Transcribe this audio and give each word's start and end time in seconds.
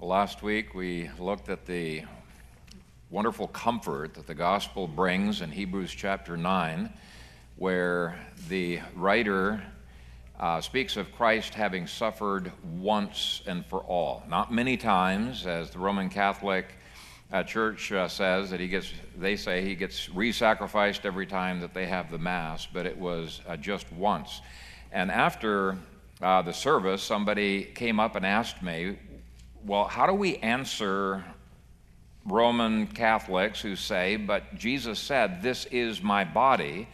Last 0.00 0.44
week 0.44 0.76
we 0.76 1.10
looked 1.18 1.48
at 1.48 1.66
the 1.66 2.04
wonderful 3.10 3.48
comfort 3.48 4.14
that 4.14 4.28
the 4.28 4.34
gospel 4.34 4.86
brings 4.86 5.40
in 5.40 5.50
Hebrews 5.50 5.90
chapter 5.90 6.36
9, 6.36 6.88
where 7.56 8.16
the 8.48 8.78
writer 8.94 9.60
uh, 10.38 10.60
speaks 10.60 10.96
of 10.96 11.10
Christ 11.10 11.52
having 11.52 11.88
suffered 11.88 12.52
once 12.78 13.42
and 13.44 13.66
for 13.66 13.80
all. 13.80 14.22
Not 14.28 14.52
many 14.52 14.76
times, 14.76 15.48
as 15.48 15.70
the 15.70 15.80
Roman 15.80 16.08
Catholic 16.08 16.76
uh, 17.32 17.42
Church 17.42 17.90
uh, 17.90 18.06
says 18.06 18.50
that 18.50 18.60
he 18.60 18.68
gets, 18.68 18.92
they 19.16 19.34
say 19.34 19.64
he 19.64 19.74
gets 19.74 20.08
re 20.10 20.30
sacrificed 20.30 21.06
every 21.06 21.26
time 21.26 21.58
that 21.58 21.74
they 21.74 21.86
have 21.86 22.08
the 22.08 22.18
Mass, 22.18 22.68
but 22.72 22.86
it 22.86 22.96
was 22.96 23.40
uh, 23.48 23.56
just 23.56 23.92
once. 23.92 24.42
And 24.92 25.10
after 25.10 25.76
uh, 26.22 26.42
the 26.42 26.52
service, 26.52 27.02
somebody 27.02 27.64
came 27.64 27.98
up 27.98 28.14
and 28.14 28.24
asked 28.24 28.62
me, 28.62 28.96
well, 29.68 29.84
how 29.84 30.06
do 30.06 30.14
we 30.14 30.36
answer 30.38 31.22
Roman 32.24 32.86
Catholics 32.86 33.60
who 33.60 33.76
say, 33.76 34.16
but 34.16 34.54
Jesus 34.54 34.98
said, 34.98 35.42
This 35.42 35.66
is 35.66 36.02
my 36.02 36.24
body? 36.24 36.88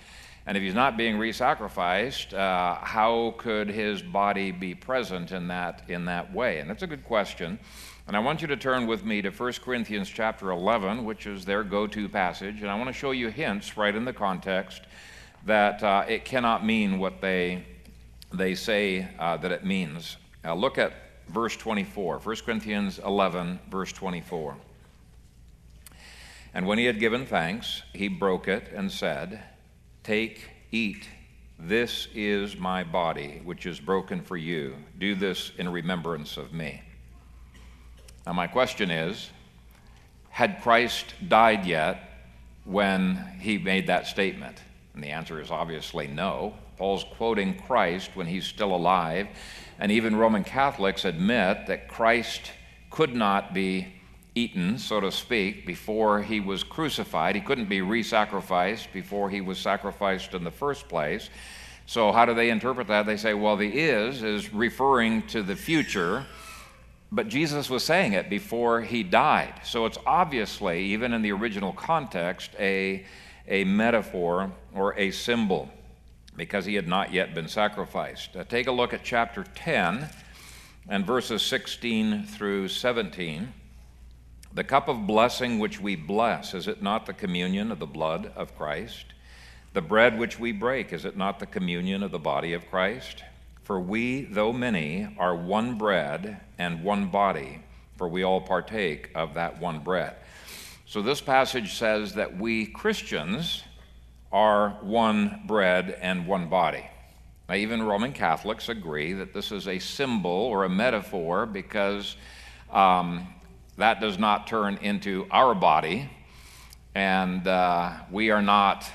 And 0.45 0.57
if 0.57 0.63
he's 0.63 0.75
not 0.75 0.97
being 0.97 1.17
re 1.17 1.33
sacrificed, 1.33 2.35
uh, 2.35 2.75
how 2.83 3.37
could 3.39 3.69
his 3.69 4.03
body 4.03 4.51
be 4.51 4.75
present 4.75 5.31
in 5.31 5.47
that, 5.49 5.85
in 5.89 6.05
that 6.07 6.35
way? 6.35 6.59
And 6.59 6.69
that's 6.69 6.83
a 6.83 6.89
good 6.89 7.05
question. 7.05 7.61
And 8.09 8.17
I 8.17 8.19
want 8.19 8.43
you 8.43 8.49
to 8.49 8.57
turn 8.57 8.89
with 8.89 9.05
me 9.05 9.23
to 9.23 9.31
1 9.31 9.53
Corinthians 9.65 10.09
chapter 10.09 10.51
11, 10.51 11.05
which 11.05 11.29
is 11.29 11.45
their 11.45 11.63
go 11.63 11.87
to 11.87 12.09
passage. 12.09 12.61
And 12.61 12.71
I 12.71 12.75
want 12.75 12.89
to 12.89 12.93
show 12.93 13.13
you 13.13 13.29
hints 13.29 13.77
right 13.77 13.95
in 13.95 14.05
the 14.05 14.13
context 14.13 14.83
that 15.47 15.81
uh, 15.85 16.05
it 16.09 16.25
cannot 16.25 16.67
mean 16.67 16.99
what 16.99 17.21
they, 17.21 17.65
they 18.33 18.57
say 18.57 19.09
uh, 19.21 19.37
that 19.37 19.53
it 19.53 19.65
means. 19.65 20.17
Look 20.45 20.77
at 20.77 20.93
verse 21.29 21.57
24. 21.57 22.19
1 22.19 22.37
Corinthians 22.45 22.99
11, 22.99 23.59
verse 23.71 23.93
24. 23.93 24.57
And 26.55 26.67
when 26.67 26.79
he 26.79 26.85
had 26.85 27.01
given 27.01 27.27
thanks, 27.27 27.83
he 27.93 28.09
broke 28.09 28.47
it 28.47 28.71
and 28.75 28.91
said, 28.91 29.43
Take, 30.05 30.51
eat. 30.71 31.09
This 31.59 32.09
is 32.15 32.57
my 32.57 32.85
body, 32.85 33.41
which 33.45 33.67
is 33.67 33.81
broken 33.81 34.21
for 34.23 34.37
you. 34.37 34.77
Do 34.99 35.15
this 35.15 35.53
in 35.59 35.69
remembrance 35.69 36.37
of 36.37 36.53
me. 36.53 36.83
Now, 38.27 38.33
my 38.33 38.47
question 38.47 38.91
is 38.91 39.31
Had 40.31 40.63
Christ 40.63 41.15
died 41.29 41.67
yet 41.67 42.29
when 42.65 43.17
he 43.41 43.59
made 43.59 43.89
that 43.89 44.07
statement? 44.07 44.63
And 44.95 45.03
the 45.03 45.09
answer 45.09 45.41
is 45.41 45.51
obviously 45.51 46.07
no. 46.07 46.55
Paul's 46.77 47.05
quoting 47.17 47.59
Christ 47.67 48.11
when 48.15 48.27
he's 48.27 48.47
still 48.47 48.75
alive, 48.75 49.29
and 49.79 49.91
even 49.91 50.17
Roman 50.17 50.45
Catholics 50.45 51.05
admit 51.05 51.67
that 51.67 51.89
Christ 51.89 52.53
could 52.91 53.15
not 53.15 53.53
be 53.53 53.89
eaten, 54.35 54.79
so 54.79 55.01
to 55.01 55.11
speak, 55.11 55.67
before 55.67 56.23
he 56.23 56.41
was 56.41 56.63
crucified. 56.63 57.35
He 57.35 57.41
couldn't 57.41 57.69
be 57.69 57.83
re 57.83 58.03
sacrificed 58.03 58.93
before 58.93 59.31
he 59.31 59.41
was 59.41 59.59
sacrificed 59.59 60.35
in 60.35 60.45
the 60.45 60.51
first 60.51 60.89
place. 60.89 61.31
So, 61.87 62.13
how 62.13 62.25
do 62.25 62.35
they 62.35 62.51
interpret 62.51 62.87
that? 62.89 63.07
They 63.07 63.17
say, 63.17 63.35
well, 63.35 63.57
the 63.57 63.69
is 63.69 64.23
is 64.23 64.53
referring 64.53 65.23
to 65.29 65.43
the 65.43 65.55
future, 65.55 66.25
but 67.13 67.29
Jesus 67.29 67.69
was 67.69 67.85
saying 67.85 68.15
it 68.15 68.31
before 68.31 68.81
he 68.81 69.03
died. 69.03 69.61
So, 69.65 69.85
it's 69.87 69.99
obviously, 70.07 70.83
even 70.87 71.13
in 71.13 71.23
the 71.23 71.33
original 71.33 71.73
context, 71.73 72.53
a, 72.59 73.05
a 73.47 73.65
metaphor 73.65 74.51
or 74.75 74.99
a 74.99 75.11
symbol 75.11 75.69
because 76.37 76.65
he 76.65 76.75
had 76.75 76.89
not 76.89 77.13
yet 77.13 77.35
been 77.35 77.49
sacrificed. 77.49 78.37
Uh, 78.37 78.45
take 78.45 78.67
a 78.67 78.73
look 78.73 78.93
at 78.93 79.05
chapter 79.05 79.45
10 79.55 80.09
and 80.89 81.07
verses 81.07 81.43
16 81.43 82.25
through 82.25 82.69
17. 82.69 83.53
The 84.53 84.65
cup 84.65 84.89
of 84.89 85.07
blessing 85.07 85.59
which 85.59 85.81
we 85.81 85.97
bless, 85.97 86.55
is 86.55 86.69
it 86.69 86.83
not 86.83 87.07
the 87.07 87.13
communion 87.13 87.73
of 87.73 87.79
the 87.79 87.87
blood 87.87 88.33
of 88.37 88.57
Christ? 88.57 89.07
The 89.73 89.83
bread 89.83 90.19
which 90.19 90.39
we 90.39 90.53
break, 90.53 90.93
is 90.93 91.05
it 91.05 91.17
not 91.17 91.41
the 91.41 91.47
communion 91.47 92.03
of 92.03 92.13
the 92.13 92.19
body 92.19 92.53
of 92.53 92.71
Christ? 92.71 93.25
For 93.65 93.81
we, 93.81 94.23
though 94.23 94.53
many, 94.53 95.09
are 95.19 95.35
one 95.35 95.77
bread 95.77 96.41
and 96.59 96.85
one 96.85 97.09
body, 97.09 97.63
for 97.97 98.07
we 98.07 98.23
all 98.23 98.41
partake 98.41 99.11
of 99.15 99.35
that 99.35 99.59
one 99.59 99.81
bread. 99.81 100.15
So 100.87 101.03
this 101.03 101.21
passage 101.21 101.75
says 101.75 102.15
that 102.15 102.37
we 102.37 102.67
Christians, 102.67 103.65
are 104.35 104.71
one 104.83 105.43
bread 105.47 105.97
and 106.03 106.27
one 106.27 106.49
body. 106.49 106.85
Now, 107.49 107.55
even 107.55 107.85
Roman 107.85 108.13
Catholics 108.13 108.69
agree 108.69 109.13
that 109.13 109.33
this 109.33 109.53
is 109.53 109.69
a 109.69 109.79
symbol 109.79 110.33
or 110.33 110.65
a 110.65 110.69
metaphor 110.69 111.47
because 111.47 112.17
um, 112.73 113.29
that 113.77 114.01
does 114.01 114.19
not 114.19 114.49
turn 114.49 114.79
into 114.79 115.29
our 115.31 115.55
body, 115.55 116.11
and 116.97 117.47
uh, 117.47 117.93
we 118.11 118.33
are 118.33 118.43
not, 118.43 118.91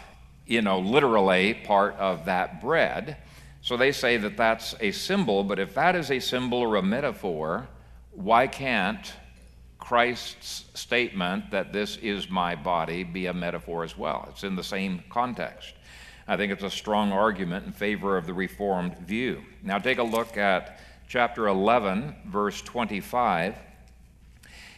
you 0.46 0.62
know, 0.62 0.80
literally 0.80 1.54
part 1.54 1.96
of 1.96 2.26
that 2.26 2.60
bread. 2.60 3.16
So 3.62 3.78
they 3.78 3.94
say 3.94 4.18
that 4.18 4.36
that's 4.36 4.76
a 4.82 4.92
symbol, 4.92 5.46
but 5.46 5.58
if 5.58 5.74
that 5.76 5.96
is 5.96 6.12
a 6.12 6.20
symbol 6.20 6.58
or 6.58 6.76
a 6.76 6.84
metaphor, 6.84 7.70
why 8.12 8.48
can't 8.48 9.14
Christ's 9.90 10.66
statement 10.76 11.50
that 11.50 11.74
this 11.74 11.98
is 11.98 12.30
my 12.30 12.54
body 12.54 13.04
be 13.04 13.26
a 13.26 13.34
metaphor 13.34 13.84
as 13.84 13.98
well. 13.98 14.28
It's 14.30 14.44
in 14.44 14.56
the 14.56 14.64
same 14.64 15.04
context. 15.10 15.74
I 16.28 16.38
think 16.38 16.52
it's 16.52 16.62
a 16.62 16.70
strong 16.70 17.12
argument 17.12 17.66
in 17.66 17.72
favor 17.72 18.16
of 18.16 18.28
the 18.28 18.34
Reformed 18.36 19.00
view. 19.00 19.42
Now, 19.64 19.80
take 19.80 19.98
a 19.98 20.04
look 20.04 20.38
at 20.38 20.80
chapter 21.08 21.48
11, 21.48 22.18
verse 22.28 22.62
25. 22.62 23.56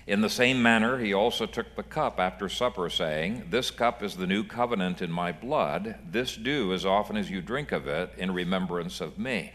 In 0.07 0.22
the 0.22 0.29
same 0.29 0.63
manner, 0.63 0.97
he 0.97 1.13
also 1.13 1.45
took 1.45 1.75
the 1.75 1.83
cup 1.83 2.17
after 2.17 2.47
supper, 2.47 2.89
saying, 2.89 3.47
This 3.49 3.69
cup 3.69 4.01
is 4.01 4.16
the 4.16 4.28
new 4.28 4.45
covenant 4.45 5.01
in 5.01 5.11
my 5.11 5.33
blood. 5.33 5.97
This 6.09 6.38
do 6.38 6.72
as 6.72 6.85
often 6.85 7.17
as 7.17 7.29
you 7.29 7.41
drink 7.41 7.73
of 7.73 7.85
it 7.85 8.13
in 8.17 8.31
remembrance 8.33 9.01
of 9.01 9.19
me. 9.19 9.51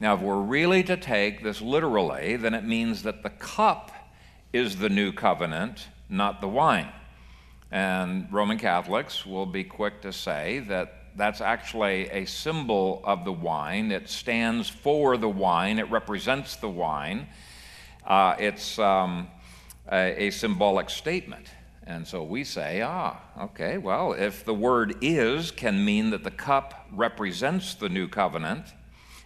Now, 0.00 0.14
if 0.14 0.20
we're 0.22 0.40
really 0.40 0.82
to 0.84 0.96
take 0.96 1.42
this 1.42 1.60
literally, 1.60 2.36
then 2.36 2.54
it 2.54 2.64
means 2.64 3.02
that 3.02 3.22
the 3.22 3.28
cup 3.28 3.90
is 4.54 4.76
the 4.76 4.88
new 4.88 5.12
covenant, 5.12 5.88
not 6.08 6.40
the 6.40 6.46
wine. 6.46 6.88
And 7.72 8.32
Roman 8.32 8.56
Catholics 8.56 9.26
will 9.26 9.46
be 9.46 9.64
quick 9.64 10.00
to 10.02 10.12
say 10.12 10.60
that 10.68 11.06
that's 11.16 11.40
actually 11.40 12.08
a 12.10 12.24
symbol 12.24 13.02
of 13.02 13.24
the 13.24 13.32
wine. 13.32 13.90
It 13.90 14.08
stands 14.08 14.68
for 14.68 15.16
the 15.16 15.28
wine, 15.28 15.80
it 15.80 15.90
represents 15.90 16.54
the 16.54 16.68
wine. 16.68 17.26
Uh, 18.06 18.36
it's 18.38 18.78
um, 18.78 19.26
a, 19.90 20.26
a 20.26 20.30
symbolic 20.30 20.88
statement. 20.88 21.48
And 21.84 22.06
so 22.06 22.22
we 22.22 22.44
say, 22.44 22.80
ah, 22.80 23.16
okay, 23.40 23.76
well, 23.76 24.12
if 24.12 24.44
the 24.44 24.54
word 24.54 24.94
is 25.00 25.50
can 25.50 25.84
mean 25.84 26.10
that 26.10 26.22
the 26.22 26.30
cup 26.30 26.86
represents 26.92 27.74
the 27.74 27.88
new 27.88 28.06
covenant, 28.06 28.66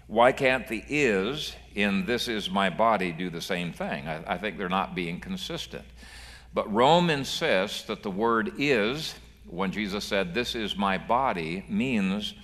why 0.08 0.32
can't 0.32 0.66
the 0.66 0.82
is 0.88 1.54
in 1.74 2.06
this 2.06 2.28
is 2.28 2.50
my 2.50 2.70
body 2.70 3.12
do 3.12 3.28
the 3.28 3.42
same 3.42 3.72
thing? 3.72 4.08
I, 4.08 4.34
I 4.34 4.38
think 4.38 4.56
they're 4.56 4.68
not 4.68 4.94
being 4.94 5.20
consistent. 5.20 5.84
But 6.54 6.72
Rome 6.72 7.10
insists 7.10 7.82
that 7.84 8.02
the 8.02 8.10
word 8.10 8.54
is, 8.56 9.14
when 9.46 9.70
Jesus 9.70 10.04
said, 10.04 10.32
This 10.32 10.54
is 10.54 10.76
my 10.76 10.96
body, 10.96 11.62
means 11.68 12.34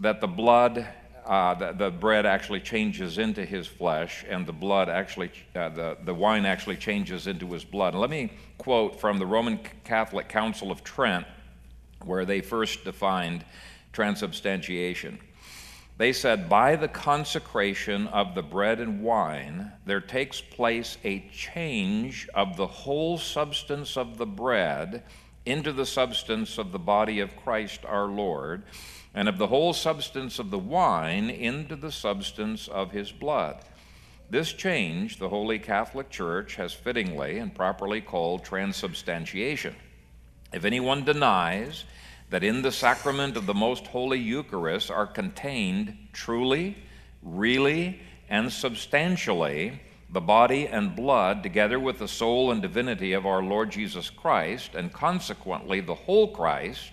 that 0.00 0.20
the 0.20 0.26
blood, 0.26 0.88
uh, 1.24 1.54
the, 1.54 1.72
the, 1.72 1.90
bread 1.90 2.26
actually 2.26 2.60
changes 2.60 3.18
into 3.18 3.44
his 3.44 3.68
flesh, 3.68 4.24
and 4.28 4.44
the 4.44 4.52
blood 4.52 4.88
actually, 4.88 5.30
uh, 5.54 5.68
the, 5.68 5.96
the 6.04 6.14
wine 6.14 6.44
actually 6.44 6.76
changes 6.76 7.28
into 7.28 7.46
his 7.52 7.64
blood. 7.64 7.94
Let 7.94 8.10
me 8.10 8.32
quote 8.58 9.00
from 9.00 9.18
the 9.18 9.26
Roman 9.26 9.60
Catholic 9.84 10.28
Council 10.28 10.72
of 10.72 10.82
Trent, 10.82 11.26
where 12.04 12.24
they 12.24 12.40
first 12.40 12.84
defined 12.84 13.44
transubstantiation. 13.92 15.20
They 15.98 16.12
said, 16.12 16.48
By 16.48 16.76
the 16.76 16.86
consecration 16.86 18.06
of 18.06 18.36
the 18.36 18.42
bread 18.42 18.78
and 18.78 19.02
wine, 19.02 19.72
there 19.84 20.00
takes 20.00 20.40
place 20.40 20.96
a 21.02 21.28
change 21.32 22.28
of 22.34 22.56
the 22.56 22.68
whole 22.68 23.18
substance 23.18 23.96
of 23.96 24.16
the 24.16 24.26
bread 24.26 25.02
into 25.44 25.72
the 25.72 25.86
substance 25.86 26.56
of 26.56 26.70
the 26.70 26.78
body 26.78 27.18
of 27.18 27.36
Christ 27.36 27.84
our 27.84 28.06
Lord, 28.06 28.62
and 29.12 29.28
of 29.28 29.38
the 29.38 29.48
whole 29.48 29.72
substance 29.72 30.38
of 30.38 30.50
the 30.50 30.58
wine 30.58 31.30
into 31.30 31.74
the 31.74 31.90
substance 31.90 32.68
of 32.68 32.92
his 32.92 33.10
blood. 33.10 33.56
This 34.30 34.52
change 34.52 35.16
the 35.16 35.30
Holy 35.30 35.58
Catholic 35.58 36.10
Church 36.10 36.54
has 36.56 36.72
fittingly 36.72 37.38
and 37.38 37.52
properly 37.52 38.02
called 38.02 38.44
transubstantiation. 38.44 39.74
If 40.52 40.64
anyone 40.64 41.04
denies 41.04 41.84
that 42.30 42.44
in 42.44 42.62
the 42.62 42.72
sacrament 42.72 43.36
of 43.36 43.46
the 43.46 43.54
most 43.54 43.86
holy 43.86 44.18
Eucharist 44.18 44.90
are 44.90 45.06
contained 45.06 45.96
truly, 46.12 46.76
really, 47.22 48.00
and 48.28 48.52
substantially 48.52 49.80
the 50.10 50.20
body 50.20 50.66
and 50.66 50.96
blood, 50.96 51.42
together 51.42 51.78
with 51.78 51.98
the 51.98 52.08
soul 52.08 52.50
and 52.50 52.62
divinity 52.62 53.12
of 53.12 53.26
our 53.26 53.42
Lord 53.42 53.70
Jesus 53.70 54.08
Christ, 54.08 54.74
and 54.74 54.92
consequently 54.92 55.80
the 55.80 55.94
whole 55.94 56.28
Christ, 56.34 56.92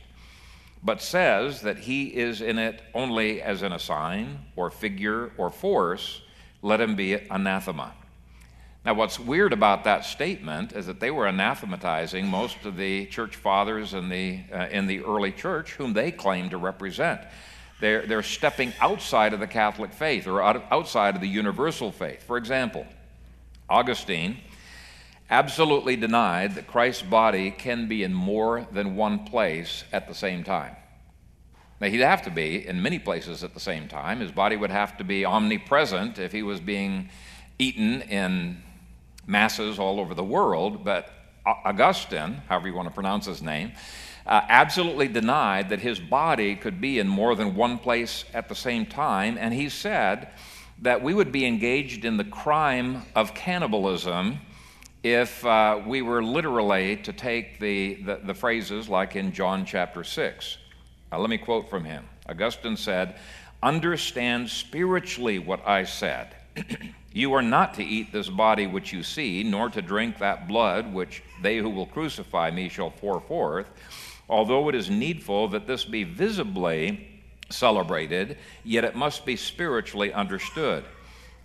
but 0.84 1.02
says 1.02 1.62
that 1.62 1.80
he 1.80 2.08
is 2.08 2.42
in 2.42 2.60
it 2.60 2.81
only 2.94 3.42
as 3.42 3.64
in 3.64 3.72
a 3.72 3.80
sign 3.80 4.40
or 4.56 4.70
figure 4.70 5.31
or 5.38 5.50
force, 5.50 6.22
let 6.62 6.81
him 6.81 6.96
be 6.96 7.14
anathema. 7.14 7.94
Now, 8.86 8.94
what's 8.94 9.20
weird 9.20 9.52
about 9.52 9.86
that 9.86 10.06
statement 10.06 10.74
is 10.74 10.86
that 10.86 11.00
they 11.00 11.10
were 11.10 11.26
anathematizing 11.26 12.26
most 12.26 12.66
of 12.66 12.78
the 12.78 13.08
church 13.08 13.36
fathers 13.36 13.96
in 13.96 14.10
the, 14.10 14.42
uh, 14.54 14.68
in 14.70 14.86
the 14.86 15.04
early 15.04 15.32
church 15.32 15.72
whom 15.72 15.94
they 15.94 16.12
claimed 16.12 16.52
to 16.52 16.58
represent. 16.58 17.22
They're, 17.82 18.06
they're 18.06 18.22
stepping 18.22 18.74
outside 18.80 19.34
of 19.34 19.40
the 19.40 19.48
Catholic 19.48 19.92
faith 19.92 20.28
or 20.28 20.44
out, 20.44 20.64
outside 20.70 21.16
of 21.16 21.22
the 21.22 21.28
universal 21.28 21.92
faith. 21.92 22.22
For 22.22 22.38
example, 22.38 22.86
Augustine 23.68 24.38
absolutely 25.31 25.96
denied 25.96 26.54
that 26.54 26.68
Christ's 26.68 27.02
body 27.02 27.50
can 27.50 27.88
be 27.88 28.04
in 28.04 28.14
more 28.14 28.68
than 28.72 28.96
one 28.96 29.26
place 29.26 29.84
at 29.92 30.08
the 30.08 30.14
same 30.14 30.44
time. 30.44 30.76
Now, 31.81 31.88
he'd 31.88 32.02
have 32.02 32.22
to 32.22 32.31
be 32.31 32.68
in 32.68 32.84
many 32.84 33.00
places 33.00 33.44
at 33.44 33.56
the 33.56 33.60
same 33.60 33.88
time. 33.88 34.20
His 34.20 34.31
body 34.31 34.56
would 34.56 34.70
have 34.70 34.96
to 34.98 35.04
be 35.04 35.26
omnipresent 35.26 36.20
if 36.20 36.31
he 36.31 36.44
was 36.44 36.60
being 36.60 37.10
eaten 37.58 38.04
in 38.04 38.62
masses 39.27 39.80
all 39.80 40.00
over 40.00 40.13
the 40.13 40.24
world, 40.24 40.83
but 40.83 41.10
Augustine, 41.45 42.42
however 42.48 42.68
you 42.68 42.74
want 42.74 42.88
to 42.88 42.94
pronounce 42.94 43.25
his 43.25 43.42
name, 43.42 43.72
uh, 44.25 44.42
absolutely 44.50 45.07
denied 45.07 45.69
that 45.69 45.80
his 45.80 46.00
body 46.00 46.56
could 46.56 46.81
be 46.81 47.00
in 47.00 47.07
more 47.07 47.36
than 47.36 47.56
one 47.56 47.77
place 47.77 48.25
at 48.33 48.50
the 48.50 48.56
same 48.56 48.86
time, 48.86 49.38
and 49.39 49.54
he 49.54 49.69
said 49.69 50.30
that 50.81 51.01
we 51.01 51.13
would 51.13 51.31
be 51.31 51.45
engaged 51.45 52.06
in 52.06 52.18
the 52.18 52.24
crime 52.24 53.04
of 53.16 53.33
cannibalism 53.33 54.39
if 55.04 55.45
uh, 55.45 55.80
we 55.86 56.01
were 56.01 56.24
literally 56.24 56.98
to 56.98 57.13
take 57.13 57.60
the, 57.60 57.94
the, 58.06 58.19
the, 58.24 58.33
phrases 58.33 58.89
like 58.89 59.16
in 59.16 59.31
John 59.31 59.63
chapter 59.63 60.04
6. 60.04 60.57
Uh, 61.12 61.19
let 61.19 61.30
me 61.30 61.38
quote 61.38 61.69
from 61.69 61.86
him. 61.86 62.04
Augustine 62.28 62.75
said, 62.75 63.16
Understand 63.62 64.50
spiritually 64.50 65.38
what 65.38 65.66
I 65.68 65.83
said. 65.83 66.36
You 67.16 67.32
are 67.32 67.42
not 67.42 67.76
to 67.76 67.84
eat 67.84 68.12
this 68.12 68.28
body 68.28 68.68
which 68.68 68.92
you 68.92 69.02
see, 69.02 69.42
nor 69.42 69.70
to 69.70 69.82
drink 69.82 70.18
that 70.18 70.50
blood 70.50 70.94
which 70.94 71.24
they 71.42 71.60
who 71.60 71.70
will 71.70 71.86
crucify 71.86 72.52
me 72.52 72.68
shall 72.68 72.92
pour 72.92 73.22
forth. 73.22 73.70
Although 74.28 74.68
it 74.68 74.76
is 74.76 74.90
needful 74.90 75.48
that 75.48 75.66
this 75.66 75.86
be 75.86 76.04
visibly 76.04 77.08
celebrated, 77.50 78.38
yet 78.66 78.84
it 78.84 78.98
must 78.98 79.26
be 79.26 79.38
spiritually 79.38 80.12
understood. 80.12 80.84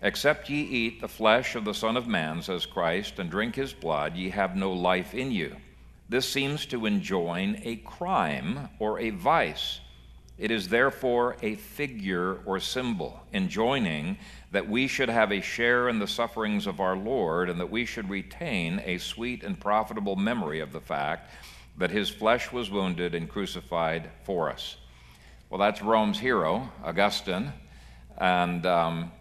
Except 0.03 0.51
ye 0.51 0.61
eat 0.61 1.01
the 1.01 1.07
flesh 1.07 1.55
of 1.55 1.65
the 1.65 1.73
Son 1.73 1.97
of 1.97 2.09
Man, 2.09 2.43
says 2.43 2.67
Christ, 2.67 3.21
and 3.21 3.31
drink 3.31 3.55
his 3.55 3.73
blood, 3.73 4.17
ye 4.17 4.31
have 4.31 4.57
no 4.57 4.73
life 4.73 5.15
in 5.15 5.31
you. 5.31 5.55
This 6.09 6.29
seems 6.29 6.67
to 6.67 6.85
enjoin 6.85 7.61
a 7.63 7.77
crime 7.77 8.71
or 8.81 8.99
a 8.99 9.11
vice. 9.11 9.79
It 10.37 10.51
is 10.51 10.69
therefore 10.69 11.37
a 11.43 11.55
figure 11.55 12.39
or 12.47 12.59
symbol, 12.61 13.21
enjoining 13.33 14.17
that 14.52 14.69
we 14.69 14.88
should 14.88 15.08
have 15.08 15.32
a 15.32 15.41
share 15.41 15.88
in 15.88 15.99
the 15.99 16.08
sufferings 16.08 16.67
of 16.67 16.81
our 16.81 16.97
Lord, 16.97 17.49
and 17.49 17.61
that 17.61 17.70
we 17.70 17.85
should 17.85 18.11
retain 18.11 18.82
a 18.85 18.99
sweet 18.99 19.44
and 19.44 19.58
profitable 19.58 20.17
memory 20.17 20.61
of 20.61 20.73
the 20.73 20.81
fact 20.81 21.31
that 21.79 21.91
his 21.91 22.11
flesh 22.11 22.52
was 22.52 22.70
wounded 22.70 23.14
and 23.14 23.29
crucified 23.29 24.11
for 24.25 24.50
us. 24.50 24.76
Well, 25.49 25.61
that's 25.61 25.82
Rome's 25.82 26.19
hero, 26.19 26.69
Augustine, 26.85 27.52
and 28.19 28.67
um, 28.67 29.12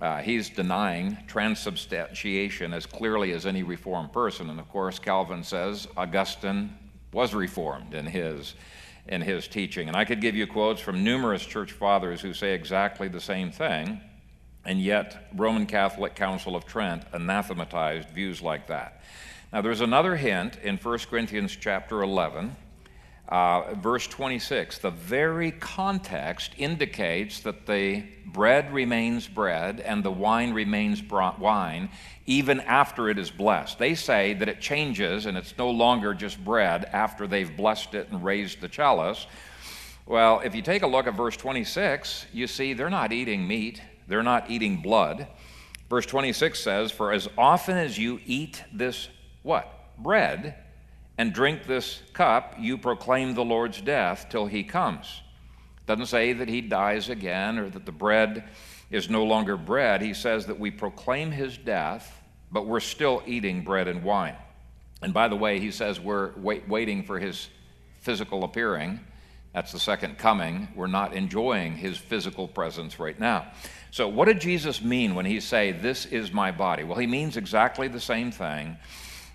uh, 0.00 0.18
he's 0.18 0.50
denying 0.50 1.16
transubstantiation 1.26 2.72
as 2.72 2.84
clearly 2.84 3.32
as 3.32 3.46
any 3.46 3.62
Reformed 3.62 4.12
person. 4.12 4.50
And 4.50 4.58
of 4.58 4.68
course, 4.68 4.98
Calvin 4.98 5.44
says 5.44 5.88
Augustine 5.96 6.76
was 7.12 7.32
Reformed 7.32 7.94
in 7.94 8.06
his, 8.06 8.54
in 9.08 9.22
his 9.22 9.46
teaching. 9.46 9.88
And 9.88 9.96
I 9.96 10.04
could 10.04 10.20
give 10.20 10.34
you 10.34 10.46
quotes 10.46 10.80
from 10.80 11.04
numerous 11.04 11.46
church 11.46 11.72
fathers 11.72 12.20
who 12.20 12.34
say 12.34 12.54
exactly 12.54 13.08
the 13.08 13.20
same 13.20 13.50
thing. 13.52 14.00
And 14.64 14.80
yet, 14.80 15.28
Roman 15.34 15.66
Catholic 15.66 16.14
Council 16.14 16.56
of 16.56 16.64
Trent 16.64 17.04
anathematized 17.12 18.08
views 18.10 18.40
like 18.40 18.66
that. 18.68 19.02
Now, 19.52 19.60
there's 19.60 19.82
another 19.82 20.16
hint 20.16 20.58
in 20.62 20.78
1 20.78 20.98
Corinthians 21.10 21.54
chapter 21.54 22.02
11, 22.02 22.56
uh, 23.28 23.74
verse 23.74 24.06
26. 24.06 24.78
The 24.78 24.90
very 24.90 25.52
context 25.52 26.52
indicates 26.56 27.40
that 27.40 27.66
the 27.66 28.04
bread 28.26 28.72
remains 28.72 29.28
bread 29.28 29.80
and 29.80 30.02
the 30.02 30.10
wine 30.10 30.52
remains 30.52 31.02
wine 31.10 31.90
even 32.26 32.60
after 32.60 33.08
it 33.08 33.18
is 33.18 33.30
blessed. 33.30 33.78
They 33.78 33.94
say 33.94 34.34
that 34.34 34.48
it 34.48 34.60
changes 34.60 35.26
and 35.26 35.36
it's 35.36 35.56
no 35.58 35.70
longer 35.70 36.14
just 36.14 36.42
bread 36.42 36.86
after 36.86 37.26
they've 37.26 37.54
blessed 37.54 37.94
it 37.94 38.08
and 38.10 38.24
raised 38.24 38.60
the 38.60 38.68
chalice. 38.68 39.26
Well, 40.06 40.40
if 40.44 40.54
you 40.54 40.62
take 40.62 40.82
a 40.82 40.86
look 40.86 41.06
at 41.06 41.14
verse 41.14 41.36
26, 41.36 42.26
you 42.32 42.46
see 42.46 42.72
they're 42.72 42.90
not 42.90 43.12
eating 43.12 43.46
meat 43.46 43.80
they're 44.08 44.22
not 44.22 44.50
eating 44.50 44.82
blood. 44.82 45.26
Verse 45.88 46.06
26 46.06 46.58
says, 46.58 46.92
For 46.92 47.12
as 47.12 47.28
often 47.36 47.76
as 47.76 47.98
you 47.98 48.20
eat 48.26 48.62
this 48.72 49.08
what? 49.42 49.70
Bread, 49.98 50.56
and 51.16 51.32
drink 51.32 51.66
this 51.66 52.02
cup, 52.12 52.56
you 52.58 52.76
proclaim 52.76 53.34
the 53.34 53.44
Lord's 53.44 53.80
death 53.80 54.26
till 54.30 54.46
he 54.46 54.64
comes. 54.64 55.22
Doesn't 55.86 56.06
say 56.06 56.32
that 56.32 56.48
he 56.48 56.60
dies 56.60 57.08
again 57.08 57.58
or 57.58 57.68
that 57.70 57.86
the 57.86 57.92
bread 57.92 58.44
is 58.90 59.10
no 59.10 59.24
longer 59.24 59.56
bread. 59.56 60.02
He 60.02 60.14
says 60.14 60.46
that 60.46 60.58
we 60.58 60.70
proclaim 60.70 61.30
his 61.30 61.56
death, 61.56 62.20
but 62.50 62.66
we're 62.66 62.80
still 62.80 63.22
eating 63.26 63.62
bread 63.62 63.86
and 63.86 64.02
wine. 64.02 64.36
And 65.02 65.12
by 65.12 65.28
the 65.28 65.36
way, 65.36 65.60
he 65.60 65.70
says 65.70 66.00
we're 66.00 66.32
wait, 66.36 66.68
waiting 66.68 67.04
for 67.04 67.18
his 67.18 67.48
physical 68.00 68.44
appearing. 68.44 69.00
That's 69.52 69.72
the 69.72 69.78
second 69.78 70.18
coming. 70.18 70.68
We're 70.74 70.86
not 70.86 71.14
enjoying 71.14 71.76
his 71.76 71.98
physical 71.98 72.48
presence 72.48 72.98
right 72.98 73.18
now. 73.18 73.52
So, 73.94 74.08
what 74.08 74.24
did 74.24 74.40
Jesus 74.40 74.82
mean 74.82 75.14
when 75.14 75.24
he 75.24 75.38
say, 75.38 75.70
"This 75.70 76.04
is 76.04 76.32
my 76.32 76.50
body"? 76.50 76.82
Well, 76.82 76.98
he 76.98 77.06
means 77.06 77.36
exactly 77.36 77.86
the 77.86 78.00
same 78.00 78.32
thing 78.32 78.76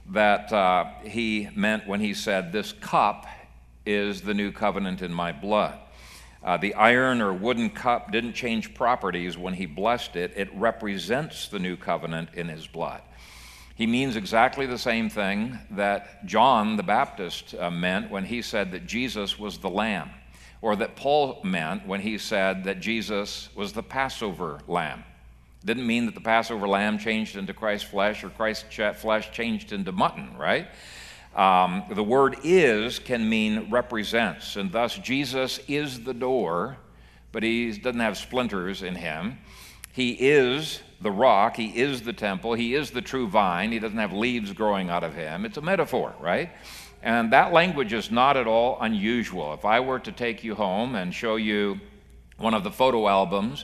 that 0.08 0.52
uh, 0.52 0.84
he 1.06 1.48
meant 1.56 1.88
when 1.88 2.02
he 2.02 2.14
said, 2.14 2.52
"This 2.52 2.74
cup 2.74 3.26
is 3.86 4.20
the 4.20 4.34
new 4.34 4.52
covenant 4.52 5.02
in 5.02 5.14
my 5.14 5.32
blood." 5.32 5.80
Uh, 6.44 6.58
the 6.58 6.74
iron 6.74 7.22
or 7.22 7.32
wooden 7.32 7.70
cup 7.70 8.12
didn't 8.12 8.34
change 8.34 8.74
properties 8.74 9.38
when 9.38 9.54
he 9.54 9.66
blessed 9.66 10.18
it. 10.18 10.34
It 10.36 10.54
represents 10.54 11.48
the 11.48 11.60
new 11.60 11.78
covenant 11.78 12.34
in 12.34 12.50
his 12.50 12.68
blood. 12.68 13.02
He 13.76 13.88
means 13.88 14.18
exactly 14.18 14.66
the 14.66 14.78
same 14.78 15.10
thing 15.10 15.58
that 15.72 16.26
John 16.26 16.76
the 16.76 16.84
Baptist 16.84 17.56
uh, 17.58 17.72
meant 17.72 18.12
when 18.12 18.26
he 18.26 18.42
said 18.42 18.74
that 18.74 18.88
Jesus 18.88 19.40
was 19.40 19.60
the 19.60 19.70
Lamb 19.70 20.10
or 20.62 20.76
that 20.76 20.96
Paul 20.96 21.40
meant 21.44 21.88
when 21.88 22.02
he 22.02 22.18
said 22.18 22.64
that 22.66 22.80
Jesus 22.80 23.50
was 23.56 23.74
the 23.74 23.84
Passover 23.84 24.60
lamb. 24.68 25.04
Didn't 25.64 25.88
mean 25.88 26.06
that 26.06 26.16
the 26.16 26.22
Passover 26.22 26.68
lamb 26.68 26.98
changed 26.98 27.36
into 27.36 27.54
Christ's 27.54 27.90
flesh 27.90 28.24
or 28.24 28.30
Christ's 28.30 28.66
flesh 29.02 29.32
changed 29.32 29.72
into 29.74 29.92
mutton, 29.92 30.38
right? 30.38 30.68
Um, 31.36 31.84
the 31.92 32.04
word 32.04 32.38
is 32.44 33.00
can 33.00 33.30
mean 33.30 33.70
represents, 33.70 34.56
and 34.56 34.72
thus 34.72 34.98
Jesus 34.98 35.60
is 35.68 36.04
the 36.04 36.14
door, 36.14 36.78
but 37.32 37.44
he 37.44 37.72
doesn't 37.78 38.00
have 38.00 38.18
splinters 38.18 38.82
in 38.82 38.96
him. 38.96 39.38
He 39.92 40.12
is 40.12 40.82
the 41.02 41.12
rock, 41.12 41.56
he 41.56 41.68
is 41.68 42.02
the 42.02 42.14
temple, 42.14 42.54
he 42.54 42.74
is 42.74 42.92
the 42.92 43.02
true 43.02 43.28
vine, 43.28 43.72
he 43.72 43.80
doesn't 43.80 43.98
have 43.98 44.12
leaves 44.12 44.52
growing 44.54 44.90
out 44.90 45.04
of 45.04 45.14
him. 45.14 45.46
It's 45.46 45.58
a 45.58 45.62
metaphor, 45.62 46.16
right? 46.20 46.50
And 47.02 47.32
that 47.32 47.54
language 47.54 47.94
is 47.94 48.12
not 48.12 48.36
at 48.36 48.48
all 48.48 48.78
unusual. 48.82 49.54
If 49.54 49.64
I 49.64 49.80
were 49.80 50.00
to 50.00 50.12
take 50.12 50.44
you 50.44 50.56
home 50.56 50.96
and 50.96 51.14
show 51.14 51.38
you 51.38 51.80
one 52.38 52.54
of 52.54 52.64
the 52.64 52.72
photo 52.72 53.08
albums 53.08 53.64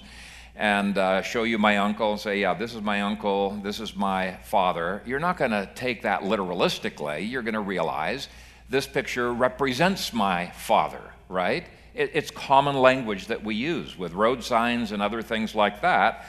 and 0.55 0.97
uh, 0.97 1.21
show 1.21 1.43
you 1.43 1.57
my 1.57 1.77
uncle 1.77 2.11
and 2.11 2.19
say, 2.19 2.39
Yeah, 2.39 2.53
this 2.53 2.73
is 2.73 2.81
my 2.81 3.01
uncle, 3.01 3.59
this 3.61 3.79
is 3.81 3.95
my 3.95 4.37
father, 4.43 5.01
you're 5.05 5.19
not 5.19 5.37
going 5.37 5.51
to 5.51 5.69
take 5.75 6.03
that 6.03 6.21
literalistically. 6.21 7.29
You're 7.29 7.41
going 7.41 7.55
to 7.55 7.59
realize 7.59 8.29
this 8.69 8.87
picture 8.87 9.33
represents 9.33 10.13
my 10.13 10.47
father, 10.51 11.01
right? 11.27 11.65
It, 11.93 12.11
it's 12.13 12.31
common 12.31 12.75
language 12.75 13.27
that 13.27 13.43
we 13.43 13.55
use 13.55 13.97
with 13.97 14.13
road 14.13 14.43
signs 14.43 14.91
and 14.91 15.01
other 15.01 15.21
things 15.21 15.55
like 15.55 15.81
that. 15.81 16.25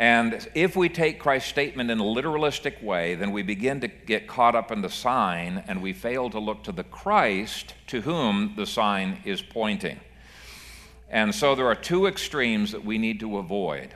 And 0.00 0.48
if 0.54 0.76
we 0.76 0.88
take 0.88 1.18
Christ's 1.18 1.50
statement 1.50 1.90
in 1.90 2.00
a 2.00 2.04
literalistic 2.04 2.82
way, 2.82 3.16
then 3.16 3.32
we 3.32 3.42
begin 3.42 3.82
to 3.82 3.88
get 3.88 4.26
caught 4.26 4.54
up 4.54 4.72
in 4.72 4.80
the 4.80 4.88
sign 4.88 5.62
and 5.68 5.82
we 5.82 5.92
fail 5.92 6.30
to 6.30 6.38
look 6.38 6.64
to 6.64 6.72
the 6.72 6.84
Christ 6.84 7.74
to 7.88 8.00
whom 8.00 8.54
the 8.56 8.64
sign 8.64 9.20
is 9.26 9.42
pointing. 9.42 10.00
And 11.10 11.34
so 11.34 11.54
there 11.54 11.66
are 11.66 11.74
two 11.74 12.06
extremes 12.06 12.72
that 12.72 12.82
we 12.82 12.96
need 12.96 13.20
to 13.20 13.36
avoid. 13.36 13.94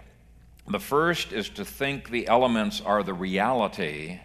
The 0.69 0.79
first 0.79 1.33
is 1.33 1.49
to 1.51 1.65
think 1.65 2.11
the 2.11 2.29
elements 2.29 2.83
are 2.83 3.03
the 3.03 3.15
reality 3.15 4.21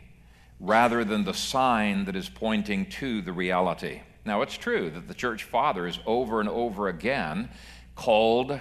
rather 0.59 1.05
than 1.05 1.23
the 1.23 1.33
sign 1.33 2.03
that 2.05 2.15
is 2.17 2.27
pointing 2.27 2.87
to 2.87 3.21
the 3.21 3.31
reality. 3.31 4.01
Now, 4.25 4.41
it's 4.41 4.57
true 4.57 4.89
that 4.89 5.07
the 5.07 5.13
church 5.13 5.45
fathers 5.45 5.97
over 6.05 6.41
and 6.41 6.49
over 6.49 6.89
again 6.89 7.49
called 7.95 8.59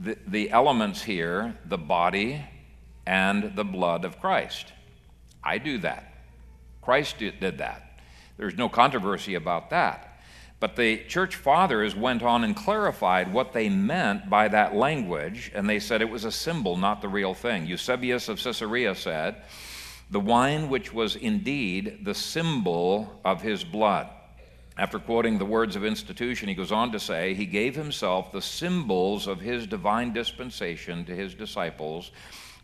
the, 0.00 0.18
the 0.26 0.50
elements 0.50 1.02
here 1.02 1.56
the 1.64 1.78
body 1.78 2.44
and 3.06 3.54
the 3.54 3.64
blood 3.64 4.04
of 4.04 4.20
Christ. 4.20 4.72
I 5.42 5.58
do 5.58 5.78
that. 5.78 6.14
Christ 6.80 7.18
did 7.18 7.58
that. 7.58 8.00
There's 8.36 8.56
no 8.56 8.68
controversy 8.68 9.34
about 9.34 9.70
that. 9.70 10.20
But 10.60 10.76
the 10.76 11.04
church 11.04 11.36
fathers 11.36 11.94
went 11.94 12.22
on 12.22 12.44
and 12.44 12.56
clarified 12.56 13.32
what 13.32 13.52
they 13.52 13.68
meant 13.68 14.30
by 14.30 14.48
that 14.48 14.74
language, 14.74 15.52
and 15.54 15.68
they 15.68 15.78
said 15.78 16.00
it 16.00 16.08
was 16.08 16.24
a 16.24 16.32
symbol, 16.32 16.76
not 16.76 17.02
the 17.02 17.08
real 17.08 17.34
thing. 17.34 17.66
Eusebius 17.66 18.28
of 18.28 18.42
Caesarea 18.42 18.94
said 18.94 19.42
the 20.10 20.20
wine 20.20 20.68
which 20.68 20.92
was 20.92 21.16
indeed 21.16 22.04
the 22.04 22.14
symbol 22.14 23.20
of 23.24 23.42
his 23.42 23.64
blood. 23.64 24.08
After 24.76 24.98
quoting 24.98 25.38
the 25.38 25.44
words 25.44 25.76
of 25.76 25.84
institution, 25.84 26.48
he 26.48 26.54
goes 26.54 26.72
on 26.72 26.90
to 26.92 26.98
say, 26.98 27.34
He 27.34 27.46
gave 27.46 27.76
himself 27.76 28.32
the 28.32 28.42
symbols 28.42 29.28
of 29.28 29.40
his 29.40 29.68
divine 29.68 30.12
dispensation 30.12 31.04
to 31.04 31.14
his 31.14 31.34
disciples 31.34 32.10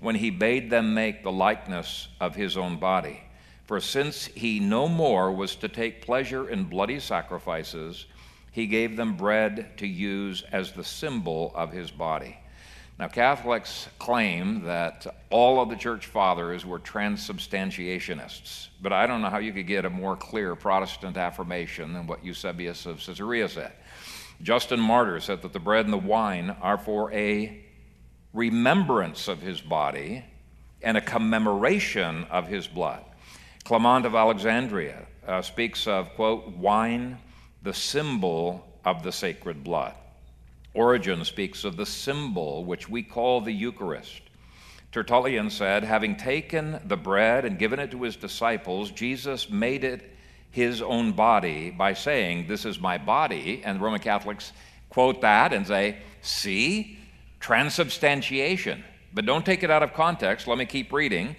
when 0.00 0.16
he 0.16 0.30
bade 0.30 0.70
them 0.70 0.92
make 0.92 1.22
the 1.22 1.30
likeness 1.30 2.08
of 2.20 2.34
his 2.34 2.56
own 2.56 2.78
body. 2.78 3.22
For 3.64 3.78
since 3.78 4.26
he 4.26 4.58
no 4.58 4.88
more 4.88 5.30
was 5.30 5.54
to 5.56 5.68
take 5.68 6.04
pleasure 6.04 6.48
in 6.48 6.64
bloody 6.64 6.98
sacrifices, 6.98 8.06
he 8.50 8.66
gave 8.66 8.96
them 8.96 9.16
bread 9.16 9.78
to 9.78 9.86
use 9.86 10.42
as 10.50 10.72
the 10.72 10.82
symbol 10.82 11.52
of 11.54 11.70
his 11.70 11.92
body. 11.92 12.38
Now, 13.00 13.08
Catholics 13.08 13.88
claim 13.98 14.64
that 14.64 15.06
all 15.30 15.62
of 15.62 15.70
the 15.70 15.76
church 15.76 16.04
fathers 16.04 16.66
were 16.66 16.78
transubstantiationists, 16.78 18.68
but 18.82 18.92
I 18.92 19.06
don't 19.06 19.22
know 19.22 19.30
how 19.30 19.38
you 19.38 19.54
could 19.54 19.66
get 19.66 19.86
a 19.86 19.90
more 19.90 20.16
clear 20.16 20.54
Protestant 20.54 21.16
affirmation 21.16 21.94
than 21.94 22.06
what 22.06 22.22
Eusebius 22.22 22.84
of 22.84 22.98
Caesarea 22.98 23.48
said. 23.48 23.72
Justin 24.42 24.80
Martyr 24.80 25.18
said 25.18 25.40
that 25.40 25.54
the 25.54 25.58
bread 25.58 25.86
and 25.86 25.94
the 25.94 25.96
wine 25.96 26.54
are 26.60 26.76
for 26.76 27.10
a 27.14 27.64
remembrance 28.34 29.28
of 29.28 29.40
his 29.40 29.62
body 29.62 30.22
and 30.82 30.98
a 30.98 31.00
commemoration 31.00 32.24
of 32.24 32.48
his 32.48 32.66
blood. 32.66 33.02
Clement 33.64 34.04
of 34.04 34.14
Alexandria 34.14 35.06
uh, 35.26 35.40
speaks 35.40 35.86
of, 35.86 36.10
quote, 36.16 36.48
wine, 36.48 37.16
the 37.62 37.72
symbol 37.72 38.68
of 38.84 39.02
the 39.02 39.10
sacred 39.10 39.64
blood. 39.64 39.94
Origen 40.74 41.24
speaks 41.24 41.64
of 41.64 41.76
the 41.76 41.86
symbol 41.86 42.64
which 42.64 42.88
we 42.88 43.02
call 43.02 43.40
the 43.40 43.52
Eucharist. 43.52 44.22
Tertullian 44.92 45.50
said, 45.50 45.84
having 45.84 46.16
taken 46.16 46.80
the 46.84 46.96
bread 46.96 47.44
and 47.44 47.58
given 47.58 47.78
it 47.78 47.90
to 47.92 48.02
his 48.02 48.16
disciples, 48.16 48.90
Jesus 48.90 49.48
made 49.48 49.84
it 49.84 50.16
his 50.50 50.82
own 50.82 51.12
body 51.12 51.70
by 51.70 51.94
saying, 51.94 52.46
This 52.48 52.64
is 52.64 52.80
my 52.80 52.98
body. 52.98 53.62
And 53.64 53.80
Roman 53.80 54.00
Catholics 54.00 54.52
quote 54.88 55.20
that 55.20 55.52
and 55.52 55.66
say, 55.66 55.98
See, 56.22 56.98
transubstantiation. 57.38 58.84
But 59.12 59.26
don't 59.26 59.46
take 59.46 59.62
it 59.62 59.70
out 59.70 59.82
of 59.82 59.94
context. 59.94 60.46
Let 60.46 60.58
me 60.58 60.66
keep 60.66 60.92
reading. 60.92 61.36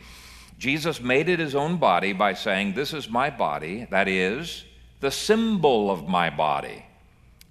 Jesus 0.58 1.02
made 1.02 1.28
it 1.28 1.40
his 1.40 1.56
own 1.56 1.78
body 1.78 2.14
by 2.14 2.34
saying, 2.34 2.74
This 2.74 2.94
is 2.94 3.10
my 3.10 3.30
body, 3.30 3.88
that 3.92 4.08
is, 4.08 4.64
the 5.00 5.12
symbol 5.12 5.92
of 5.92 6.08
my 6.08 6.30
body. 6.30 6.86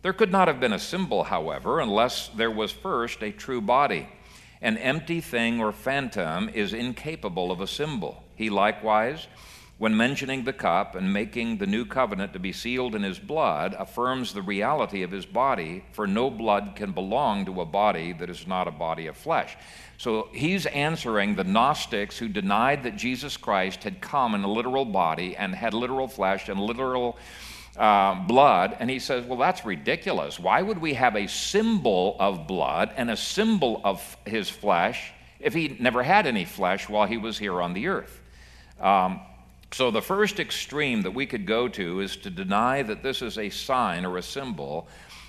There 0.02 0.12
could 0.14 0.32
not 0.32 0.48
have 0.48 0.60
been 0.60 0.72
a 0.72 0.78
symbol, 0.78 1.24
however, 1.24 1.80
unless 1.80 2.28
there 2.28 2.50
was 2.50 2.72
first 2.72 3.22
a 3.22 3.32
true 3.32 3.60
body. 3.60 4.08
An 4.62 4.78
empty 4.78 5.20
thing 5.20 5.60
or 5.60 5.72
phantom 5.72 6.48
is 6.48 6.72
incapable 6.72 7.52
of 7.52 7.60
a 7.60 7.66
symbol. 7.66 8.24
He 8.34 8.48
likewise, 8.48 9.26
when 9.76 9.96
mentioning 9.96 10.44
the 10.44 10.54
cup 10.54 10.94
and 10.94 11.12
making 11.12 11.58
the 11.58 11.66
new 11.66 11.84
covenant 11.84 12.32
to 12.32 12.38
be 12.38 12.52
sealed 12.52 12.94
in 12.94 13.02
his 13.02 13.18
blood, 13.18 13.74
affirms 13.78 14.32
the 14.32 14.42
reality 14.42 15.02
of 15.02 15.10
his 15.10 15.26
body, 15.26 15.84
for 15.92 16.06
no 16.06 16.30
blood 16.30 16.72
can 16.76 16.92
belong 16.92 17.44
to 17.44 17.60
a 17.60 17.66
body 17.66 18.14
that 18.14 18.30
is 18.30 18.46
not 18.46 18.68
a 18.68 18.70
body 18.70 19.06
of 19.06 19.16
flesh. 19.16 19.56
So 19.98 20.28
he's 20.32 20.64
answering 20.64 21.34
the 21.34 21.44
Gnostics 21.44 22.16
who 22.16 22.28
denied 22.28 22.84
that 22.84 22.96
Jesus 22.96 23.36
Christ 23.36 23.84
had 23.84 24.00
come 24.00 24.34
in 24.34 24.44
a 24.44 24.52
literal 24.52 24.86
body 24.86 25.36
and 25.36 25.54
had 25.54 25.74
literal 25.74 26.08
flesh 26.08 26.48
and 26.48 26.58
literal 26.58 27.18
uh, 27.76 28.26
blood. 28.26 28.76
And 28.78 28.90
he 28.90 28.98
says, 28.98 29.24
Well, 29.24 29.38
that's 29.38 29.64
ridiculous. 29.64 30.38
Why 30.38 30.62
would 30.62 30.78
we 30.78 30.94
have 30.94 31.16
a 31.16 31.26
symbol 31.26 32.16
of 32.18 32.46
blood 32.46 32.92
and 32.96 33.10
a 33.10 33.16
symbol 33.16 33.80
of 33.84 34.16
his 34.26 34.48
flesh 34.48 35.12
if 35.38 35.54
he 35.54 35.76
never 35.80 36.02
had 36.02 36.26
any 36.26 36.44
flesh 36.44 36.88
while 36.88 37.06
he 37.06 37.16
was 37.16 37.38
here 37.38 37.60
on 37.60 37.72
the 37.72 37.88
earth? 37.88 38.20
Um, 38.80 39.20
so, 39.72 39.92
the 39.92 40.02
first 40.02 40.40
extreme 40.40 41.02
that 41.02 41.12
we 41.12 41.26
could 41.26 41.46
go 41.46 41.68
to 41.68 42.00
is 42.00 42.16
to 42.18 42.30
deny 42.30 42.82
that 42.82 43.04
this 43.04 43.22
is 43.22 43.38
a 43.38 43.50
sign 43.50 44.04
or 44.04 44.18
a 44.18 44.22
symbol, 44.22 44.88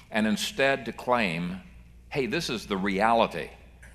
and 0.10 0.26
instead 0.26 0.86
to 0.86 0.92
claim, 0.92 1.62
hey, 2.10 2.26
this 2.26 2.50
is 2.50 2.66
the 2.66 2.76
reality. 2.76 3.50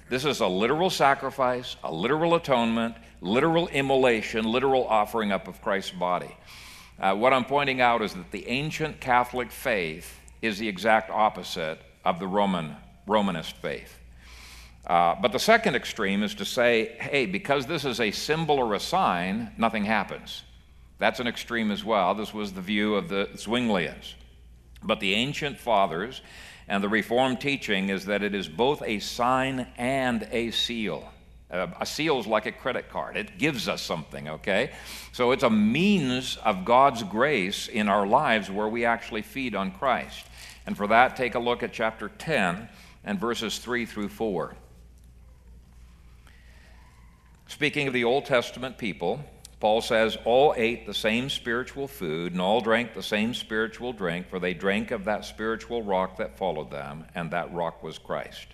This 0.09 0.25
is 0.25 0.38
a 0.38 0.47
literal 0.47 0.88
sacrifice, 0.88 1.75
a 1.83 1.93
literal 1.93 2.37
atonement, 2.37 2.95
literal 3.21 3.67
immolation, 3.69 4.45
literal 4.45 4.87
offering 4.87 5.33
up 5.33 5.49
of 5.49 5.61
Christ's 5.61 5.91
body. 5.91 6.35
Uh, 6.99 7.15
what 7.15 7.33
I'm 7.33 7.45
pointing 7.45 7.81
out 7.81 8.00
is 8.00 8.15
that 8.15 8.31
the 8.31 8.47
ancient 8.49 9.00
Catholic 9.00 9.50
faith 9.50 10.19
is 10.41 10.59
the 10.59 10.69
exact 10.69 11.11
opposite 11.11 11.79
of 12.05 12.19
the 12.19 12.26
Roman 12.26 12.76
Romanist 13.07 13.57
faith. 13.57 13.99
Uh, 14.87 15.15
but 15.21 15.33
the 15.33 15.38
second 15.38 15.75
extreme 15.75 16.23
is 16.23 16.35
to 16.37 16.45
say, 16.45 16.97
hey, 17.00 17.26
because 17.26 17.67
this 17.67 17.85
is 17.85 18.00
a 18.00 18.11
symbol 18.11 18.57
or 18.57 18.75
a 18.75 18.81
sign, 18.81 19.50
nothing 19.59 19.85
happens. 19.85 20.45
That's 20.99 21.21
an 21.21 21.26
extreme 21.26 21.71
as 21.71 21.85
well. 21.85 22.15
This 22.15 22.33
was 22.33 22.53
the 22.53 22.61
view 22.61 22.95
of 22.95 23.09
the 23.09 23.29
Zwinglians. 23.35 24.15
But 24.83 25.00
the 25.00 25.15
ancient 25.15 25.59
fathers 25.59 26.23
and 26.69 26.83
the 26.83 26.88
Reformed 26.88 27.41
teaching 27.41 27.91
is 27.91 28.07
that 28.07 28.23
it 28.23 28.35
is 28.35 28.49
both 28.49 28.83
a 28.85 29.00
sign 29.00 29.67
and 29.76 30.26
a 30.31 30.50
seal. 30.53 31.12
Uh, 31.50 31.69
a 31.81 31.87
seal 31.87 32.19
is 32.19 32.26
like 32.26 32.47
a 32.47 32.53
credit 32.53 32.91
card, 32.91 33.17
it 33.17 33.38
gives 33.38 33.69
us 33.69 33.81
something, 33.81 34.29
okay? 34.29 34.73
So 35.12 35.31
it's 35.31 35.45
a 35.45 35.50
means 35.50 36.37
of 36.38 36.65
God's 36.65 37.05
grace 37.05 37.69
in 37.69 37.88
our 37.88 38.07
lives 38.07 38.50
where 38.50 38.69
we 38.69 38.85
actually 38.85 39.23
feed 39.23 39.55
on 39.55 39.71
Christ. 39.71 40.26
And 40.67 40.76
for 40.76 40.88
that, 40.88 41.17
take 41.17 41.37
a 41.37 41.38
look 41.38 41.62
at 41.62 41.73
chapter 41.73 42.09
10 42.09 42.69
and 43.05 43.21
verses 43.21 43.59
3 43.59 43.87
through 43.87 44.09
4. 44.09 44.57
Speaking 47.47 47.87
of 47.87 47.95
the 47.95 48.03
Old 48.03 48.25
Testament 48.25 48.76
people, 48.76 49.21
Paul 49.61 49.81
says, 49.81 50.19
All 50.25 50.53
ate 50.57 50.85
the 50.85 50.93
same 50.93 51.31
spiritual 51.31 51.87
food, 51.87 52.33
and 52.33 52.41
all 52.41 52.61
drank 52.61 52.93
the 52.93 53.03
same 53.03 53.33
spiritual 53.33 53.93
drink, 53.93 54.29
for 54.29 54.41
they 54.41 54.53
drank 54.53 54.91
of 54.91 55.05
that 55.05 55.25
spiritual 55.25 55.83
rock 55.83 56.17
that 56.17 56.37
followed 56.37 56.73
them, 56.73 57.07
and 57.15 57.31
that 57.31 57.55
rock 57.55 57.85
was 57.85 57.99
Christ. 57.99 58.49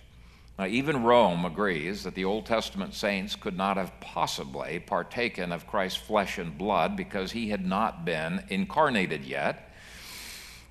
Now, 0.57 0.65
even 0.67 1.03
Rome 1.03 1.45
agrees 1.45 2.03
that 2.03 2.13
the 2.13 2.25
Old 2.25 2.45
Testament 2.45 2.93
saints 2.93 3.35
could 3.35 3.57
not 3.57 3.77
have 3.77 3.99
possibly 3.99 4.79
partaken 4.79 5.51
of 5.51 5.65
Christ's 5.65 5.99
flesh 5.99 6.37
and 6.37 6.55
blood 6.55 6.95
because 6.95 7.31
he 7.31 7.49
had 7.49 7.65
not 7.65 8.05
been 8.05 8.43
incarnated 8.49 9.25
yet. 9.25 9.71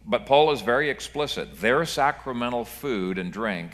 But 0.07 0.27
Paul 0.27 0.53
is 0.53 0.63
very 0.63 0.89
explicit. 0.89 1.61
Their 1.61 1.85
sacramental 1.85 2.65
food 2.65 3.19
and 3.19 3.33
drink 3.33 3.73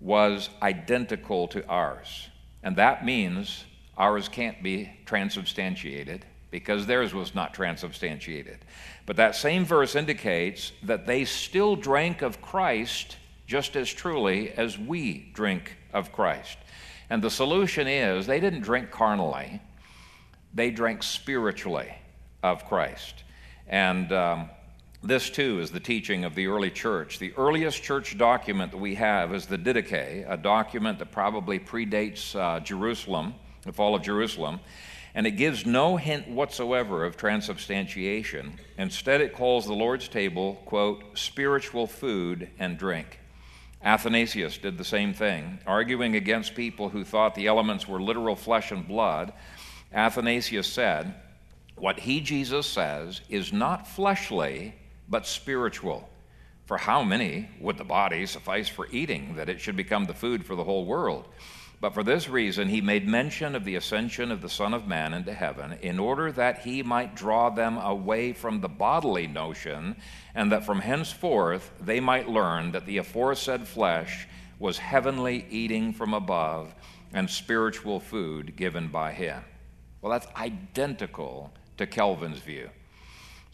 was 0.00 0.50
identical 0.60 1.48
to 1.48 1.66
ours. 1.66 2.28
And 2.62 2.76
that 2.76 3.04
means 3.04 3.64
ours 3.96 4.28
can't 4.28 4.62
be 4.62 4.90
transubstantiated 5.06 6.26
because 6.50 6.84
theirs 6.84 7.14
was 7.14 7.34
not 7.34 7.54
transubstantiated. 7.54 8.58
But 9.06 9.16
that 9.16 9.34
same 9.34 9.64
verse 9.64 9.96
indicates 9.96 10.72
that 10.82 11.06
they 11.06 11.24
still 11.24 11.76
drank 11.76 12.20
of 12.20 12.42
Christ 12.42 13.16
just 13.46 13.76
as 13.76 13.92
truly 13.92 14.50
as 14.52 14.78
we 14.78 15.30
drink 15.34 15.76
of 15.92 16.12
Christ. 16.12 16.58
And 17.10 17.22
the 17.22 17.30
solution 17.30 17.86
is 17.86 18.26
they 18.26 18.40
didn't 18.40 18.62
drink 18.62 18.90
carnally, 18.90 19.60
they 20.54 20.70
drank 20.70 21.02
spiritually 21.02 21.92
of 22.42 22.66
Christ. 22.66 23.24
And 23.68 24.12
um, 24.12 24.50
this, 25.02 25.30
too, 25.30 25.60
is 25.60 25.70
the 25.70 25.80
teaching 25.80 26.24
of 26.24 26.34
the 26.34 26.46
early 26.46 26.70
church. 26.70 27.18
The 27.18 27.32
earliest 27.36 27.82
church 27.82 28.16
document 28.16 28.72
that 28.72 28.78
we 28.78 28.94
have 28.94 29.34
is 29.34 29.46
the 29.46 29.58
Didache, 29.58 30.24
a 30.30 30.36
document 30.36 30.98
that 31.00 31.10
probably 31.10 31.58
predates 31.58 32.36
uh, 32.36 32.60
Jerusalem, 32.60 33.34
the 33.62 33.72
fall 33.72 33.94
of 33.94 34.02
Jerusalem. 34.02 34.60
And 35.14 35.26
it 35.26 35.32
gives 35.32 35.66
no 35.66 35.96
hint 35.96 36.28
whatsoever 36.28 37.04
of 37.04 37.16
transubstantiation. 37.16 38.58
Instead, 38.78 39.20
it 39.20 39.34
calls 39.34 39.66
the 39.66 39.74
Lord's 39.74 40.08
table, 40.08 40.54
quote, 40.64 41.18
spiritual 41.18 41.86
food 41.86 42.48
and 42.58 42.78
drink. 42.78 43.18
Athanasius 43.84 44.58
did 44.58 44.78
the 44.78 44.84
same 44.84 45.12
thing, 45.12 45.58
arguing 45.66 46.14
against 46.14 46.54
people 46.54 46.88
who 46.88 47.04
thought 47.04 47.34
the 47.34 47.48
elements 47.48 47.88
were 47.88 48.00
literal 48.00 48.36
flesh 48.36 48.70
and 48.70 48.86
blood. 48.86 49.32
Athanasius 49.92 50.72
said, 50.72 51.14
What 51.76 51.98
he, 51.98 52.20
Jesus, 52.20 52.66
says 52.66 53.22
is 53.28 53.52
not 53.52 53.88
fleshly, 53.88 54.74
but 55.08 55.26
spiritual. 55.26 56.08
For 56.72 56.78
how 56.78 57.02
many 57.02 57.50
would 57.60 57.76
the 57.76 57.84
body 57.84 58.24
suffice 58.24 58.66
for 58.66 58.88
eating, 58.90 59.34
that 59.36 59.50
it 59.50 59.60
should 59.60 59.76
become 59.76 60.06
the 60.06 60.14
food 60.14 60.46
for 60.46 60.56
the 60.56 60.64
whole 60.64 60.86
world? 60.86 61.28
But 61.82 61.92
for 61.92 62.02
this 62.02 62.30
reason, 62.30 62.70
he 62.70 62.80
made 62.80 63.06
mention 63.06 63.54
of 63.54 63.66
the 63.66 63.76
ascension 63.76 64.32
of 64.32 64.40
the 64.40 64.48
Son 64.48 64.72
of 64.72 64.88
Man 64.88 65.12
into 65.12 65.34
heaven, 65.34 65.74
in 65.82 65.98
order 65.98 66.32
that 66.32 66.60
he 66.60 66.82
might 66.82 67.14
draw 67.14 67.50
them 67.50 67.76
away 67.76 68.32
from 68.32 68.62
the 68.62 68.70
bodily 68.70 69.26
notion, 69.26 69.96
and 70.34 70.50
that 70.50 70.64
from 70.64 70.80
henceforth 70.80 71.70
they 71.78 72.00
might 72.00 72.30
learn 72.30 72.72
that 72.72 72.86
the 72.86 72.96
aforesaid 72.96 73.68
flesh 73.68 74.26
was 74.58 74.78
heavenly 74.78 75.44
eating 75.50 75.92
from 75.92 76.14
above 76.14 76.74
and 77.12 77.28
spiritual 77.28 78.00
food 78.00 78.56
given 78.56 78.88
by 78.88 79.12
him. 79.12 79.44
Well, 80.00 80.10
that's 80.10 80.34
identical 80.36 81.52
to 81.76 81.86
Calvin's 81.86 82.38
view. 82.38 82.70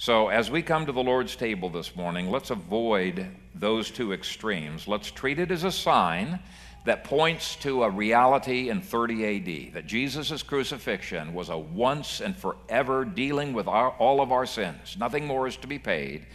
So, 0.01 0.29
as 0.29 0.49
we 0.49 0.63
come 0.63 0.87
to 0.87 0.93
the 0.93 1.03
Lord's 1.03 1.35
table 1.35 1.71
this 1.71 1.97
morning, 1.97 2.31
let's 2.31 2.51
avoid 2.51 3.27
those 3.57 3.91
two 3.91 4.13
extremes. 4.13 4.87
Let's 4.87 5.11
treat 5.11 5.41
it 5.41 5.51
as 5.51 5.65
a 5.65 5.73
sign 5.73 6.39
that 6.85 7.03
points 7.03 7.57
to 7.57 7.83
a 7.83 7.91
reality 7.91 8.71
in 8.71 8.81
30 8.81 9.25
AD 9.67 9.75
that 9.75 9.89
Jesus' 9.89 10.45
crucifixion 10.45 11.35
was 11.35 11.49
a 11.49 11.59
once 11.59 12.21
and 12.21 12.37
forever 12.37 13.05
dealing 13.05 13.53
with 13.53 13.67
our, 13.67 13.91
all 13.91 14.21
of 14.21 14.31
our 14.31 14.47
sins. 14.47 14.97
Nothing 15.01 15.27
more 15.27 15.49
is 15.49 15.57
to 15.57 15.67
be 15.67 15.81
paid. 15.81 16.27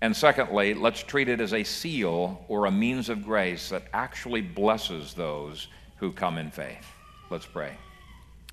And 0.00 0.14
secondly, 0.14 0.72
let's 0.72 1.02
treat 1.02 1.28
it 1.28 1.40
as 1.40 1.54
a 1.54 1.64
seal 1.64 2.44
or 2.46 2.66
a 2.66 2.70
means 2.70 3.08
of 3.08 3.24
grace 3.24 3.70
that 3.70 3.88
actually 3.92 4.42
blesses 4.42 5.12
those 5.12 5.66
who 5.96 6.12
come 6.12 6.38
in 6.38 6.52
faith. 6.52 6.86
Let's 7.30 7.46
pray. 7.46 7.72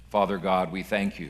Father 0.09 0.39
God, 0.39 0.71
we 0.71 0.81
thank 0.81 1.19
you 1.19 1.29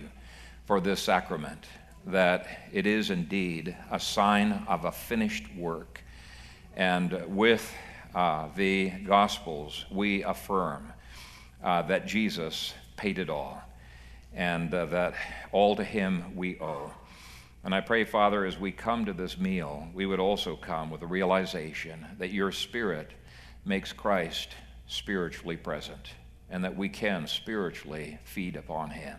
for 0.66 0.80
this 0.80 1.02
sacrament, 1.02 1.66
that 2.06 2.68
it 2.72 2.86
is 2.86 3.10
indeed 3.10 3.76
a 3.92 4.00
sign 4.00 4.64
of 4.68 4.86
a 4.86 4.92
finished 4.92 5.46
work. 5.56 6.04
And 6.76 7.24
with 7.28 7.72
uh, 8.14 8.50
the 8.56 8.90
Gospels, 8.90 9.86
we 9.92 10.24
affirm 10.24 10.92
uh, 11.64 11.84
that 11.84 12.06
Jesus 12.06 12.74
paid 12.98 13.20
it 13.20 13.30
all 13.30 13.62
and 14.34 14.74
uh, 14.74 14.86
that 14.88 15.14
all 15.52 15.76
to 15.76 15.84
him 15.84 16.36
we 16.36 16.60
owe. 16.60 16.92
And 17.64 17.74
I 17.74 17.80
pray, 17.80 18.04
Father, 18.04 18.46
as 18.46 18.60
we 18.60 18.72
come 18.72 19.06
to 19.06 19.14
this 19.14 19.38
meal, 19.38 19.88
we 19.94 20.06
would 20.06 20.20
also 20.20 20.56
come 20.56 20.90
with 20.90 21.02
a 21.02 21.08
realization 21.08 22.06
that 22.20 22.32
your 22.32 22.52
Spirit 22.52 23.12
makes 23.64 23.94
Christ 23.94 24.50
spiritually 24.88 25.56
present 25.56 26.10
and 26.50 26.64
that 26.66 26.76
we 26.76 26.90
can 26.90 27.26
spiritually 27.26 28.20
feed 28.26 28.58
upon 28.58 28.90
him. 28.90 29.18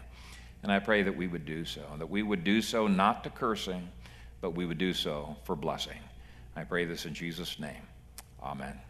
And 0.65 0.73
I 0.73 0.79
pray 0.79 1.03
that 1.03 1.15
we 1.15 1.27
would 1.27 1.45
do 1.45 1.67
so, 1.67 1.83
that 1.99 2.09
we 2.09 2.23
would 2.23 2.43
do 2.43 2.63
so 2.63 2.87
not 2.87 3.23
to 3.25 3.31
cursing, 3.31 3.87
but 4.41 4.53
we 4.53 4.65
would 4.65 4.79
do 4.79 4.95
so 4.95 5.37
for 5.45 5.55
blessing. 5.55 5.99
I 6.57 6.65
pray 6.65 6.87
this 6.87 7.05
in 7.05 7.13
Jesus' 7.13 7.61
name. 7.61 7.83
Amen. 8.43 8.81